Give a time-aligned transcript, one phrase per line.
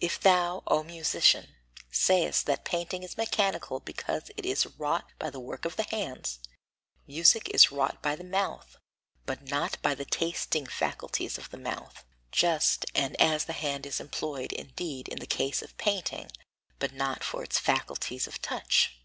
[0.00, 1.56] If thou, O musician,
[1.90, 6.38] sayest that painting is mechanical because it is wrought by the work of the hands,
[7.04, 8.76] music is wrought by the mouth,
[9.26, 13.98] but not by the tasting faculties of the mouth; just and as the hand is
[13.98, 16.30] employed indeed in the case of painting,
[16.78, 19.00] but not for its faculties of touch.